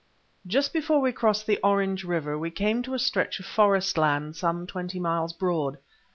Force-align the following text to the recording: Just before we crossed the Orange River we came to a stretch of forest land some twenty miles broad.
Just 0.47 0.73
before 0.73 0.99
we 0.99 1.11
crossed 1.11 1.45
the 1.45 1.59
Orange 1.63 2.03
River 2.03 2.35
we 2.35 2.49
came 2.49 2.81
to 2.81 2.95
a 2.95 2.97
stretch 2.97 3.39
of 3.39 3.45
forest 3.45 3.99
land 3.99 4.35
some 4.35 4.65
twenty 4.65 4.99
miles 4.99 5.31
broad. 5.31 5.77